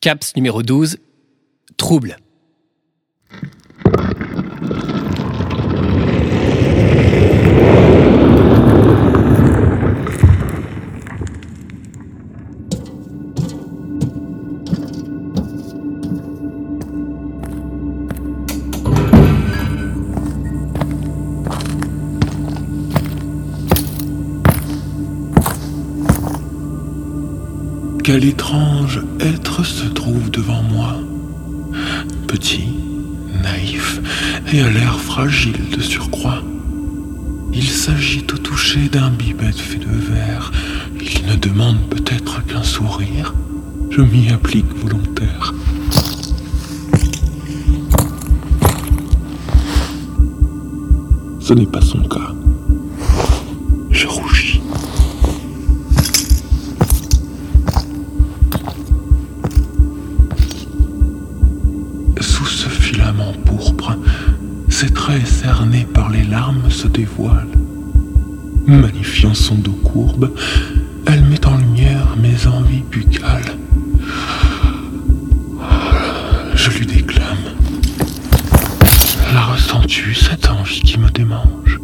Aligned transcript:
CAPS 0.00 0.34
numéro 0.34 0.62
12, 0.62 0.96
trouble. 1.76 2.16
Quel 28.02 28.24
étrange 28.24 29.00
être 29.20 29.64
se 29.64 29.86
trouve 29.86 30.30
devant 30.30 30.62
moi 30.62 30.96
Petit, 32.26 32.68
naïf 33.42 34.00
et 34.52 34.60
à 34.62 34.70
l'air 34.70 34.98
fragile 34.98 35.68
de 35.76 35.80
surcroît. 35.82 36.42
Il 37.52 37.68
s'agit 37.68 38.24
au 38.32 38.38
toucher 38.38 38.88
d'un 38.88 39.10
bibette 39.10 39.58
fait 39.58 39.78
de 39.78 39.86
verre. 39.86 40.50
Il 41.00 41.26
ne 41.26 41.36
demande 41.36 41.78
peut-être 41.90 42.44
qu'un 42.46 42.62
sourire. 42.62 43.34
Je 43.90 44.00
m'y 44.00 44.30
applique 44.30 44.72
volontaire. 44.76 45.52
Ce 51.40 51.52
n'est 51.52 51.66
pas 51.66 51.82
son 51.82 52.02
cas. 52.04 52.32
Je 53.90 54.06
rougis. 54.06 54.49
Sous 62.40 62.46
ce 62.46 62.68
filament 62.70 63.34
pourpre, 63.44 63.98
ses 64.70 64.88
traits 64.88 65.26
cernés 65.26 65.86
par 65.92 66.08
les 66.08 66.24
larmes 66.24 66.70
se 66.70 66.88
dévoilent. 66.88 67.52
Magnifiant 68.66 69.34
son 69.34 69.56
dos 69.56 69.78
courbe, 69.84 70.32
elle 71.04 71.22
met 71.24 71.44
en 71.46 71.58
lumière 71.58 72.16
mes 72.16 72.46
envies 72.46 72.82
buccales. 72.90 73.58
Je 76.54 76.70
lui 76.78 76.86
déclame. 76.86 77.36
La 79.34 79.42
ressens-tu, 79.42 80.14
cette 80.14 80.48
envie 80.48 80.80
qui 80.80 80.98
me 80.98 81.10
démange? 81.10 81.78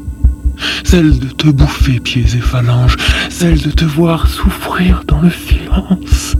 Celle 0.85 1.19
de 1.19 1.27
te 1.27 1.49
bouffer 1.49 2.01
pieds 2.01 2.35
et 2.35 2.41
phalanges, 2.41 2.97
celle 3.29 3.61
de 3.61 3.71
te 3.71 3.85
voir 3.85 4.27
souffrir 4.27 5.03
dans 5.07 5.21
le 5.21 5.31
silence. 5.31 6.35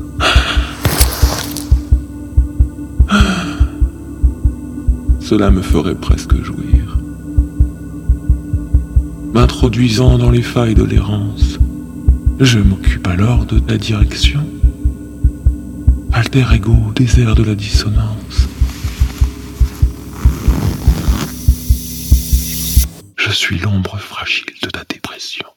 Cela 5.29 5.51
me 5.51 5.61
ferait 5.61 5.97
presque 5.97 6.41
jouir. 6.41 6.99
M'introduisant 9.35 10.19
dans 10.19 10.31
les 10.31 10.41
failles 10.41 10.77
de 10.77 10.85
l'errance, 10.85 11.59
je 12.39 12.61
m'occupe 12.61 13.05
alors 13.09 13.45
de 13.45 13.59
ta 13.59 13.77
direction. 13.77 14.47
Alter 16.13 16.45
ego 16.55 16.77
désert 16.95 17.35
de 17.35 17.43
la 17.43 17.57
dissonance. 17.57 18.47
Je 23.17 23.31
suis 23.33 23.59
l'ombre 23.59 23.99
fragile 23.99 24.55
de 24.63 24.71
ta 24.71 24.85
dépression. 24.85 25.49